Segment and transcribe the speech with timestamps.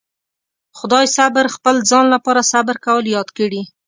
[0.77, 3.61] خدای صبر خپل ځان لپاره صبر کول ياد کړي.